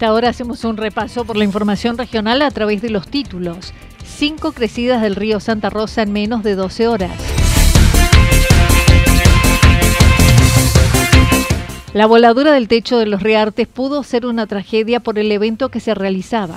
[0.00, 3.72] Ahora hacemos un repaso por la información regional a través de los títulos.
[4.04, 7.10] Cinco crecidas del río Santa Rosa en menos de 12 horas.
[11.92, 15.80] La voladura del techo de los Reartes pudo ser una tragedia por el evento que
[15.80, 16.56] se realizaba.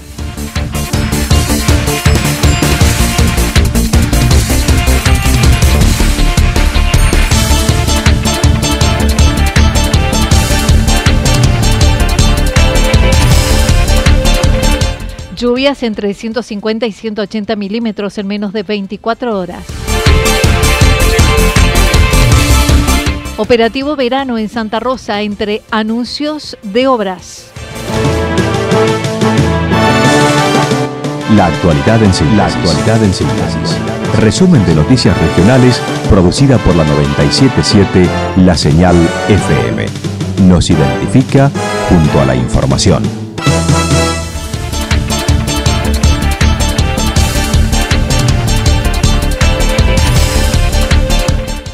[15.43, 19.65] Lluvias entre 150 y 180 milímetros en menos de 24 horas.
[23.35, 27.51] Operativo verano en Santa Rosa entre anuncios de obras.
[31.35, 32.37] La actualidad en síntesis.
[32.37, 33.77] La actualidad en síntesis.
[34.21, 38.07] Resumen de noticias regionales producida por la 977
[38.45, 38.95] La Señal
[39.27, 39.87] FM.
[40.47, 41.51] Nos identifica
[41.89, 43.22] junto a la información.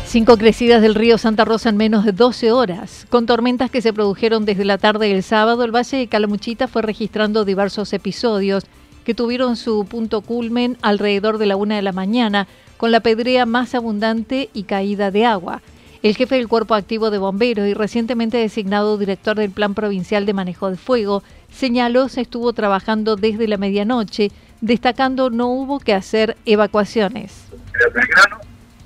[0.09, 3.06] Cinco crecidas del río Santa Rosa en menos de 12 horas.
[3.12, 6.81] Con tormentas que se produjeron desde la tarde del sábado, el Valle de Calamuchita fue
[6.81, 8.66] registrando diversos episodios
[9.06, 12.47] que tuvieron su punto culmen alrededor de la una de la mañana,
[12.78, 15.62] con la pedrea más abundante y caída de agua.
[16.02, 20.34] El jefe del Cuerpo Activo de Bomberos y recientemente designado director del Plan Provincial de
[20.34, 21.22] Manejo de Fuego
[21.52, 27.44] señaló se estuvo trabajando desde la medianoche, destacando no hubo que hacer evacuaciones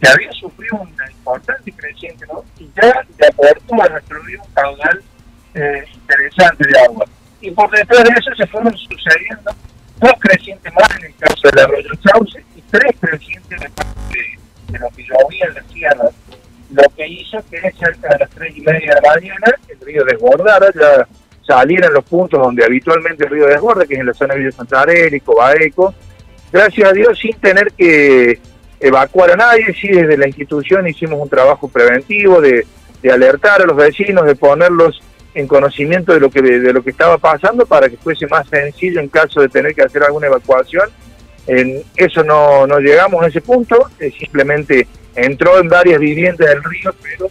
[0.04, 2.26] que había sufrido una importante creciente.
[2.60, 5.02] Y ya de aportó a nuestro río un caudal
[5.56, 7.06] eh, interesante de agua.
[7.42, 9.52] Y por detrás de eso se fueron sucediendo
[10.00, 15.04] dos crecientes más en el caso del arroyo Sauce y tres crecientes de lo que
[15.04, 16.10] llovía en la sierra,
[16.72, 20.04] lo que hizo que cerca de las tres y media de la mañana el río
[20.04, 21.08] desbordara, ya
[21.46, 24.52] salieran los puntos donde habitualmente el río desborda, que es en la zona de Villa
[24.52, 25.94] Santarelli, Cobaeco,
[26.52, 28.40] gracias a Dios sin tener que
[28.84, 32.68] evacuar a nadie, sí desde la institución hicimos un trabajo preventivo de,
[33.10, 35.02] alertar a los vecinos, de ponerlos
[35.34, 39.02] en conocimiento de lo que de, lo que estaba pasando para que fuese más sencillo
[39.02, 40.90] en caso de tener que hacer alguna evacuación.
[41.48, 46.94] En eso no, llegamos a ese punto, eh, simplemente entró en varias viviendas del río,
[47.02, 47.30] pero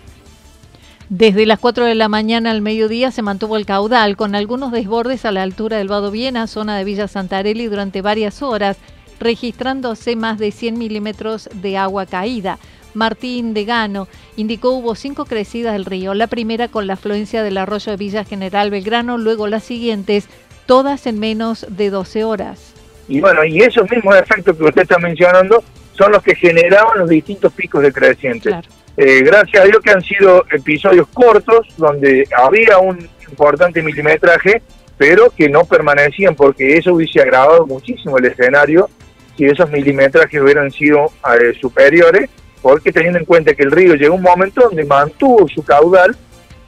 [1.09, 5.27] desde las 4 de la mañana al mediodía se mantuvo el caudal, con algunos desbordes
[5.27, 8.79] a la altura del Vado Viena, zona de Villa Santarelli, durante varias horas
[9.23, 12.59] registrándose más de 100 milímetros de agua caída.
[12.95, 17.59] Martín de Gano indicó hubo cinco crecidas del río, la primera con la afluencia del
[17.59, 20.29] arroyo de Villa General Belgrano, luego las siguientes,
[20.67, 22.75] todas en menos de 12 horas.
[23.09, 25.63] Y bueno, y esos mismos efectos que usted está mencionando
[25.93, 28.55] son los que generaban los distintos picos de crecientes.
[28.97, 34.63] Eh, gracias a Dios que han sido episodios cortos, donde había un importante milimetraje,
[34.99, 38.89] pero que no permanecían porque eso hubiese agravado muchísimo el escenario
[39.37, 42.29] si esos milimetrajes hubieran sido eh, superiores,
[42.61, 46.17] porque teniendo en cuenta que el río llegó un momento donde mantuvo su caudal,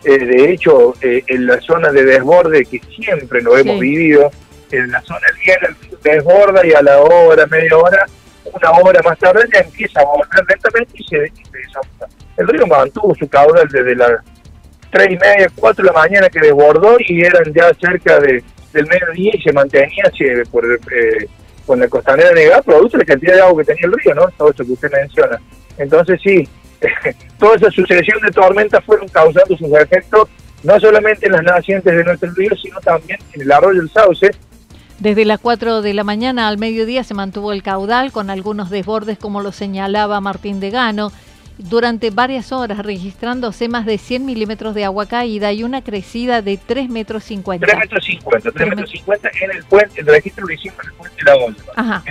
[0.05, 4.31] eh, de hecho, eh, en la zona de desborde que siempre lo hemos vivido,
[4.71, 8.07] en la zona del desborda y a la hora, media hora,
[8.45, 13.15] una hora más tarde ya empieza a volver lentamente y se, se El río mantuvo
[13.15, 14.21] su caudal desde las
[14.91, 18.87] tres y media, cuatro de la mañana que desbordó y eran ya cerca de, del
[18.87, 20.05] mediodía y se mantenía
[20.51, 20.79] por el
[21.67, 24.29] con la costanera negada, producto de la cantidad de agua que tenía el río, ¿no?
[24.37, 25.41] Todo eso que usted menciona.
[25.79, 26.49] Entonces sí,
[27.39, 30.29] toda esa sucesión de tormentas fueron causando sus efectos
[30.65, 34.31] no solamente en las nacientes de nuestro río, sino también en el arroyo del Sauce.
[34.99, 39.19] Desde las 4 de la mañana al mediodía se mantuvo el caudal con algunos desbordes
[39.19, 41.13] como lo señalaba Martín de Gano,
[41.59, 46.57] durante varias horas registrándose más de 100 milímetros de agua caída y una crecida de
[46.57, 47.67] 3 metros 50.
[47.67, 50.95] 3 metros 50, 3 metros 50 en el puente, el registro lo hicimos en el
[50.95, 51.73] puente de la.
[51.77, 52.05] Ajá.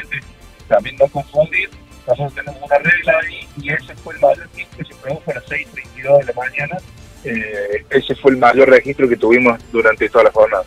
[0.67, 1.69] También no confundir,
[2.07, 5.33] nosotros tenemos una regla ahí y ese fue el mayor pico que se produjo a
[5.35, 6.77] las 6.32 de la mañana.
[7.25, 10.65] Eh, ese fue el mayor registro que tuvimos durante toda la jornada.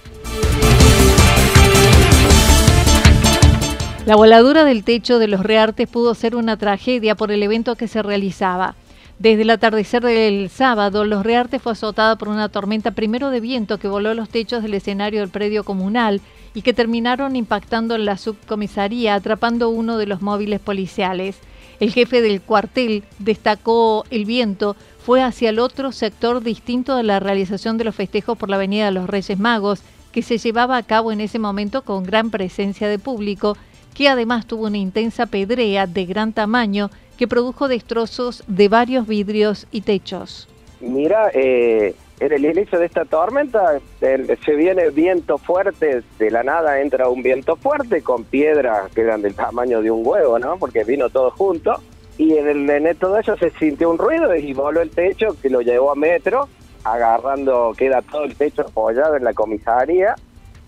[4.06, 7.88] La voladura del techo de los Reartes pudo ser una tragedia por el evento que
[7.88, 8.76] se realizaba.
[9.18, 13.78] Desde el atardecer del sábado, Los Reartes fue azotada por una tormenta primero de viento
[13.78, 16.20] que voló los techos del escenario del predio comunal
[16.54, 21.38] y que terminaron impactando en la subcomisaría, atrapando uno de los móviles policiales.
[21.80, 27.18] El jefe del cuartel destacó el viento fue hacia el otro sector distinto de la
[27.18, 29.80] realización de los festejos por la Avenida de los Reyes Magos,
[30.12, 33.56] que se llevaba a cabo en ese momento con gran presencia de público
[33.96, 39.66] que además tuvo una intensa pedrea de gran tamaño que produjo destrozos de varios vidrios
[39.72, 40.48] y techos.
[40.80, 46.82] Mira, eh, en el inicio de esta tormenta se viene viento fuerte, de la nada
[46.82, 50.58] entra un viento fuerte con piedras que eran del tamaño de un huevo, ¿no?
[50.58, 51.80] Porque vino todo junto.
[52.18, 55.48] Y en, el, en todo eso se sintió un ruido y voló el techo que
[55.48, 56.50] lo llevó a metro,
[56.84, 60.16] agarrando, queda todo el techo apoyado en la comisaría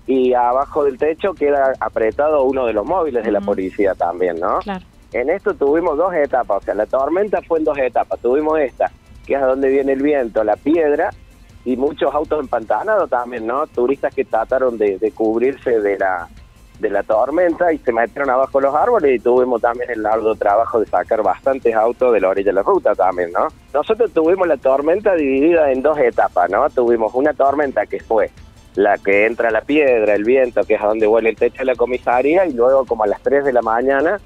[0.08, 4.58] y abajo del techo queda apretado uno de los móviles de la policía también, ¿no?
[4.60, 4.84] Claro.
[5.12, 8.18] En esto tuvimos dos etapas, o sea, la tormenta fue en dos etapas.
[8.18, 8.90] Tuvimos esta,
[9.26, 11.10] que es a donde viene el viento, la piedra,
[11.66, 13.66] y muchos autos empantanados también, ¿no?
[13.66, 16.26] Turistas que trataron de, cubrirse de la,
[16.78, 20.80] de la tormenta y se metieron abajo los árboles y tuvimos también el largo trabajo
[20.80, 23.48] de sacar bastantes autos de la orilla de la ruta también, ¿no?
[23.74, 26.70] Nosotros tuvimos la tormenta dividida en dos etapas, ¿no?
[26.70, 28.30] Tuvimos una tormenta que fue
[28.78, 31.64] la que entra la piedra, el viento, que es a donde huele el techo de
[31.64, 34.20] la comisaría, y luego como a las 3 de la mañana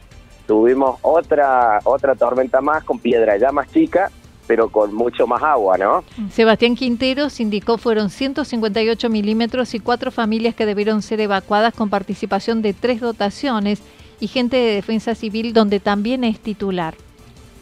[0.47, 4.11] tuvimos otra, otra tormenta más con piedra ya más chica,
[4.47, 6.05] pero con mucho más agua, ¿no?
[6.31, 12.61] Sebastián Quinteros indicó fueron 158 milímetros y cuatro familias que debieron ser evacuadas con participación
[12.61, 13.81] de tres dotaciones
[14.21, 16.95] y gente de defensa civil donde también es titular.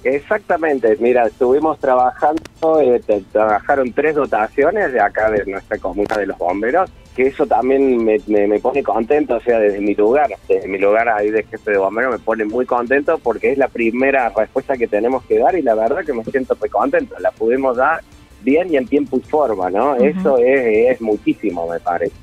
[0.03, 2.43] Exactamente, mira, estuvimos trabajando,
[2.81, 3.03] eh,
[3.33, 8.61] trabajaron tres dotaciones de acá de nuestra comuna de los bomberos, que eso también me,
[8.61, 12.13] pone contento, o sea, desde mi lugar, desde mi lugar ahí de jefe de bomberos
[12.13, 15.75] me pone muy contento porque es la primera respuesta que tenemos que dar y la
[15.75, 18.01] verdad que me siento muy contento, la pudimos dar
[18.41, 19.97] bien y en tiempo y forma, ¿no?
[19.97, 22.15] Eso es, es muchísimo, me parece.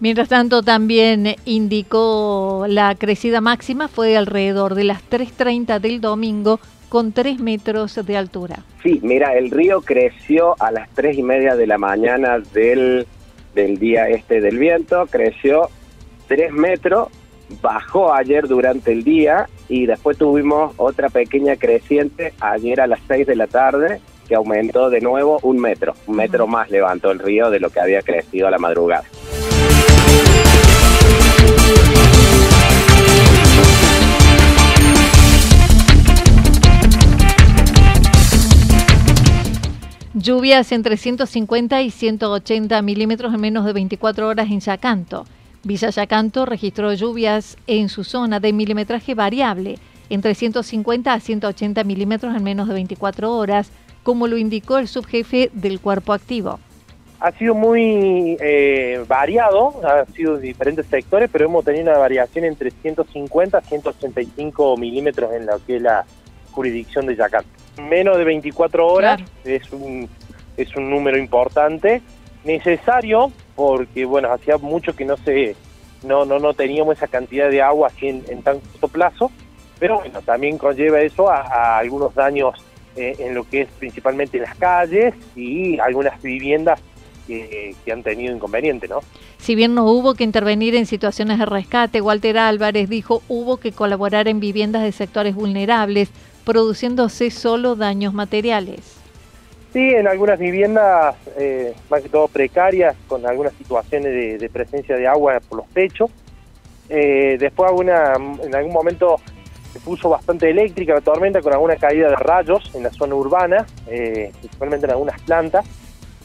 [0.00, 7.12] Mientras tanto, también indicó la crecida máxima fue alrededor de las 3.30 del domingo con
[7.12, 8.56] 3 metros de altura.
[8.82, 13.06] Sí, mira, el río creció a las 3 y media de la mañana del,
[13.54, 15.68] del día este del viento, creció
[16.28, 17.08] 3 metros,
[17.62, 23.26] bajó ayer durante el día y después tuvimos otra pequeña creciente ayer a las 6
[23.26, 27.50] de la tarde que aumentó de nuevo un metro, un metro más levantó el río
[27.50, 29.04] de lo que había crecido a la madrugada.
[40.20, 45.26] Lluvias entre 150 y 180 milímetros en menos de 24 horas en Yacanto.
[45.62, 49.76] Villa Yacanto registró lluvias en su zona de milimetraje variable,
[50.10, 53.70] entre 150 a 180 milímetros en menos de 24 horas,
[54.02, 56.58] como lo indicó el subjefe del cuerpo activo.
[57.20, 62.72] Ha sido muy eh, variado, ha sido diferentes sectores, pero hemos tenido una variación entre
[62.72, 66.04] 150 a 185 milímetros en lo que es la
[66.50, 70.08] jurisdicción de Yacanto menos de 24 horas es un
[70.56, 72.02] es un número importante
[72.44, 75.54] necesario porque bueno hacía mucho que no se
[76.02, 79.30] no no no teníamos esa cantidad de agua así en, tan corto plazo
[79.78, 82.54] pero bueno también conlleva eso a, algunos daños
[82.96, 86.80] eh, en lo que es principalmente las calles y algunas viviendas
[87.28, 89.00] que, que, han tenido inconveniente, ¿no?
[89.36, 93.70] Si bien no hubo que intervenir en situaciones de rescate, Walter Álvarez dijo hubo que
[93.70, 96.10] colaborar en viviendas de sectores vulnerables,
[96.48, 98.96] produciéndose solo daños materiales.
[99.70, 105.06] Sí, en algunas viviendas, eh, más que todo precarias, con algunas situaciones de, presencia de
[105.06, 106.10] agua por los techos.
[106.88, 109.20] Eh, después alguna, en algún momento
[109.74, 113.66] se puso bastante eléctrica la tormenta con alguna caída de rayos en la zona urbana,
[113.86, 115.66] eh, principalmente en algunas plantas,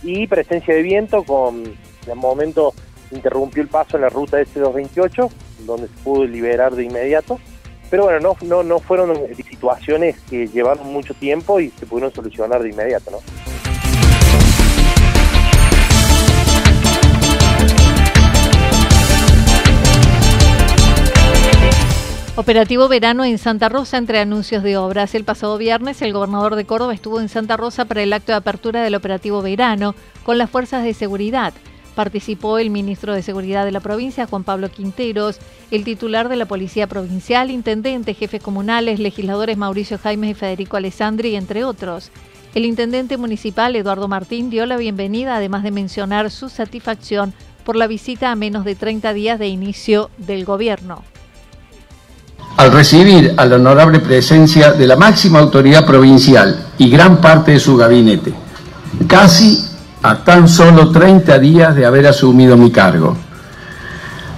[0.03, 2.73] y presencia de viento con, en un momento
[3.11, 5.29] interrumpió el paso en la ruta S228,
[5.65, 7.41] donde se pudo liberar de inmediato.
[7.93, 9.11] Pero bueno, no, no, no fueron
[9.63, 13.17] situaciones que llevaron mucho tiempo y se pudieron solucionar de inmediato, ¿no?
[22.35, 25.15] Operativo verano en Santa Rosa entre anuncios de obras.
[25.15, 28.39] El pasado viernes el gobernador de Córdoba estuvo en Santa Rosa para el acto de
[28.39, 31.53] apertura del operativo verano con las fuerzas de seguridad.
[31.95, 35.39] Participó el ministro de Seguridad de la provincia, Juan Pablo Quinteros,
[35.71, 41.35] el titular de la Policía Provincial, intendentes, jefes comunales, legisladores Mauricio Jaime y Federico Alessandri,
[41.35, 42.11] entre otros.
[42.55, 47.33] El intendente municipal, Eduardo Martín, dio la bienvenida, además de mencionar su satisfacción
[47.63, 51.03] por la visita a menos de 30 días de inicio del gobierno
[52.57, 57.59] al recibir a la honorable presencia de la máxima autoridad provincial y gran parte de
[57.59, 58.33] su gabinete,
[59.07, 59.63] casi
[60.03, 63.15] a tan solo 30 días de haber asumido mi cargo.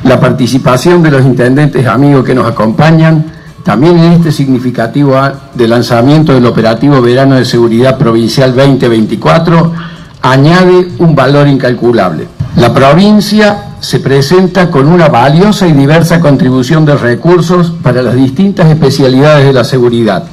[0.03, 3.25] La participación de los intendentes amigos que nos acompañan,
[3.63, 5.19] también en este significativo
[5.55, 9.73] de lanzamiento del operativo Verano de Seguridad Provincial 2024,
[10.21, 12.27] añade un valor incalculable.
[12.57, 18.69] La provincia se presenta con una valiosa y diversa contribución de recursos para las distintas
[18.69, 20.25] especialidades de la seguridad.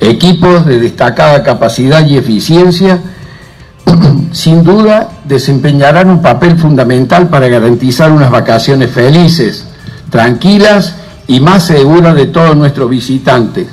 [0.00, 3.00] Equipos de destacada capacidad y eficiencia
[4.32, 9.66] sin duda desempeñarán un papel fundamental para garantizar unas vacaciones felices,
[10.10, 13.68] tranquilas y más seguras de todos nuestros visitantes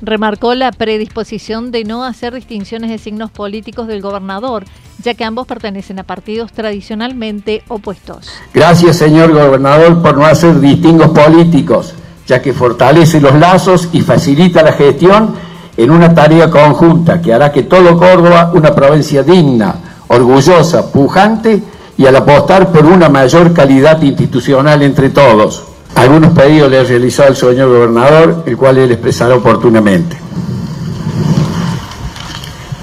[0.00, 4.64] Remarcó la predisposición de no hacer distinciones de signos políticos del gobernador,
[5.02, 8.30] ya que ambos pertenecen a partidos tradicionalmente opuestos.
[8.54, 11.94] Gracias, señor gobernador, por no hacer distingos políticos,
[12.26, 15.34] ya que fortalece los lazos y facilita la gestión
[15.78, 19.76] en una tarea conjunta que hará que todo Córdoba, una provincia digna,
[20.08, 21.62] orgullosa, pujante
[21.96, 25.62] y al apostar por una mayor calidad institucional entre todos.
[25.94, 30.18] Algunos pedidos le ha realizado el señor gobernador, el cual él expresará oportunamente.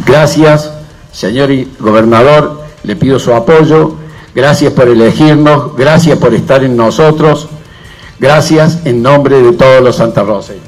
[0.05, 0.71] Gracias,
[1.11, 3.95] señor gobernador, le pido su apoyo,
[4.33, 7.49] gracias por elegirnos, gracias por estar en nosotros,
[8.19, 10.64] gracias en nombre de todos los santarroceños.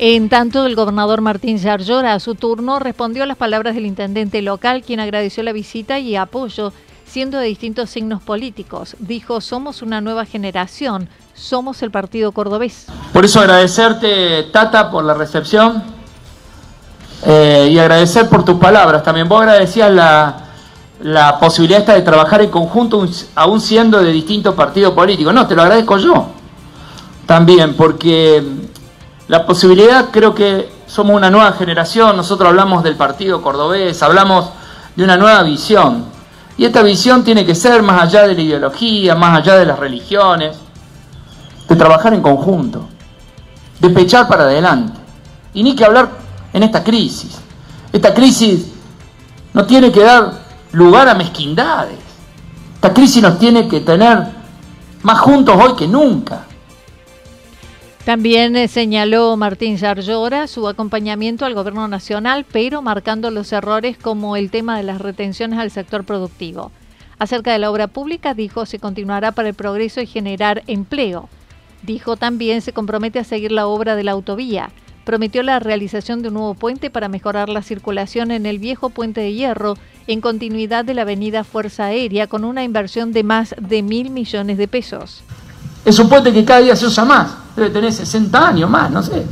[0.00, 4.42] En tanto, el gobernador Martín Yarlora, a su turno, respondió a las palabras del intendente
[4.42, 6.72] local, quien agradeció la visita y apoyo,
[7.04, 8.94] siendo de distintos signos políticos.
[9.00, 12.86] Dijo, somos una nueva generación, somos el partido cordobés.
[13.12, 15.82] Por eso agradecerte, Tata, por la recepción
[17.26, 19.02] eh, y agradecer por tus palabras.
[19.02, 20.44] También vos agradecías la,
[21.02, 25.34] la posibilidad esta de trabajar en conjunto, aún siendo de distintos partidos políticos.
[25.34, 26.28] No, te lo agradezco yo
[27.26, 28.42] también, porque
[29.28, 34.50] la posibilidad creo que somos una nueva generación, nosotros hablamos del partido cordobés, hablamos
[34.96, 36.06] de una nueva visión.
[36.56, 39.78] Y esta visión tiene que ser más allá de la ideología, más allá de las
[39.78, 40.56] religiones,
[41.68, 42.88] de trabajar en conjunto,
[43.78, 44.98] de pechar para adelante.
[45.52, 46.08] Y ni que hablar
[46.54, 47.38] en esta crisis.
[47.92, 48.72] Esta crisis
[49.52, 50.32] no tiene que dar
[50.72, 51.98] lugar a mezquindades.
[52.76, 54.26] Esta crisis nos tiene que tener
[55.02, 56.47] más juntos hoy que nunca.
[58.08, 64.34] También eh, señaló Martín Yarlora su acompañamiento al gobierno nacional, pero marcando los errores como
[64.34, 66.72] el tema de las retenciones al sector productivo.
[67.18, 71.28] Acerca de la obra pública, dijo, se continuará para el progreso y generar empleo.
[71.82, 74.70] Dijo también se compromete a seguir la obra de la autovía.
[75.04, 79.20] Prometió la realización de un nuevo puente para mejorar la circulación en el viejo puente
[79.20, 83.82] de hierro en continuidad de la avenida Fuerza Aérea con una inversión de más de
[83.82, 85.22] mil millones de pesos.
[85.84, 89.02] Es un puente que cada día se usa más, debe tener 60 años más, no
[89.02, 89.24] sé.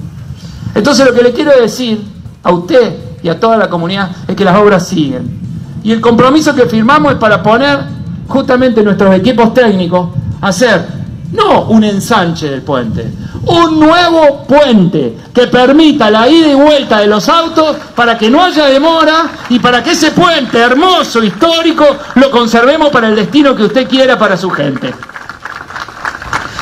[0.75, 2.03] Entonces lo que le quiero decir
[2.43, 5.41] a usted y a toda la comunidad es que las obras siguen.
[5.83, 7.81] Y el compromiso que firmamos es para poner
[8.29, 10.09] justamente nuestros equipos técnicos
[10.41, 10.97] a hacer
[11.33, 13.11] no un ensanche del puente,
[13.47, 18.43] un nuevo puente que permita la ida y vuelta de los autos para que no
[18.43, 23.65] haya demora y para que ese puente hermoso, histórico, lo conservemos para el destino que
[23.65, 24.95] usted quiera para su gente.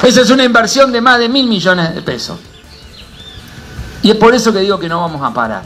[0.05, 2.39] Esa es una inversión de más de mil millones de pesos.
[4.03, 5.63] Y es por eso que digo que no vamos a parar.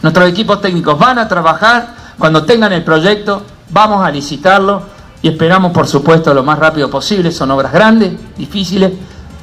[0.00, 4.82] Nuestros equipos técnicos van a trabajar, cuando tengan el proyecto, vamos a licitarlo
[5.22, 7.32] y esperamos, por supuesto, lo más rápido posible.
[7.32, 8.92] Son obras grandes, difíciles,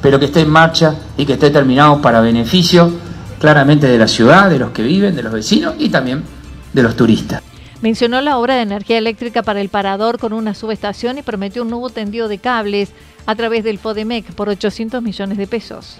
[0.00, 2.90] pero que esté en marcha y que esté terminado para beneficio
[3.38, 6.24] claramente de la ciudad, de los que viven, de los vecinos y también
[6.72, 7.42] de los turistas.
[7.82, 11.70] Mencionó la obra de energía eléctrica para el parador con una subestación y prometió un
[11.70, 12.90] nuevo tendido de cables
[13.26, 15.98] a través del FODEMEC por 800 millones de pesos.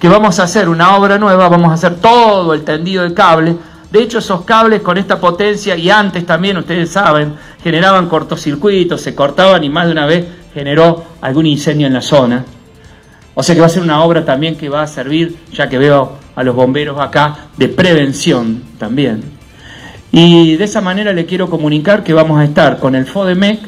[0.00, 3.56] Que vamos a hacer una obra nueva, vamos a hacer todo el tendido de cable
[3.90, 9.14] de hecho, esos cables con esta potencia, y antes también, ustedes saben, generaban cortocircuitos, se
[9.14, 12.44] cortaban y más de una vez generó algún incendio en la zona.
[13.34, 15.78] O sea que va a ser una obra también que va a servir, ya que
[15.78, 19.37] veo a los bomberos acá, de prevención también.
[20.10, 23.60] Y de esa manera le quiero comunicar que vamos a estar con el FODEMEC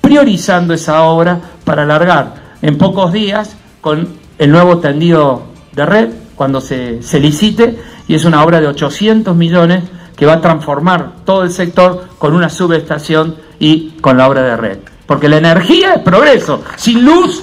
[0.00, 6.60] priorizando esa obra para alargar en pocos días con el nuevo tendido de red cuando
[6.60, 9.84] se, se licite y es una obra de 800 millones
[10.16, 14.56] que va a transformar todo el sector con una subestación y con la obra de
[14.56, 14.78] red.
[15.06, 16.62] Porque la energía es progreso.
[16.76, 17.42] Sin luz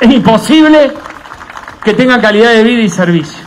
[0.00, 0.92] es imposible
[1.84, 3.43] que tenga calidad de vida y servicio.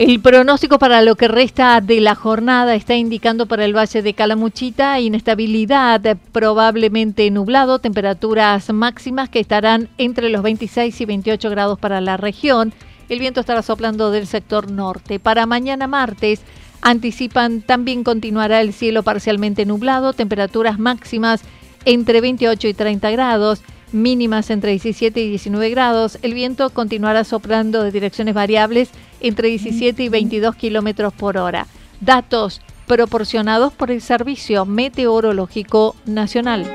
[0.00, 4.14] El pronóstico para lo que resta de la jornada está indicando para el valle de
[4.14, 12.00] Calamuchita inestabilidad, probablemente nublado, temperaturas máximas que estarán entre los 26 y 28 grados para
[12.00, 12.72] la región.
[13.10, 15.20] El viento estará soplando del sector norte.
[15.20, 16.40] Para mañana martes
[16.80, 21.42] anticipan también continuará el cielo parcialmente nublado, temperaturas máximas
[21.84, 23.60] entre 28 y 30 grados
[23.92, 26.18] mínimas entre 17 y 19 grados.
[26.22, 31.66] El viento continuará soplando de direcciones variables entre 17 y 22 kilómetros por hora.
[32.00, 36.66] Datos proporcionados por el Servicio Meteorológico Nacional.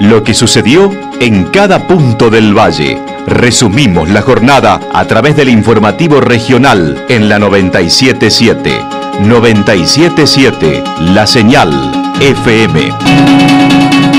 [0.00, 2.98] Lo que sucedió en cada punto del valle.
[3.26, 8.80] Resumimos la jornada a través del informativo regional en la 977.
[9.20, 10.82] 977,
[11.14, 11.70] la señal
[12.20, 14.13] FM.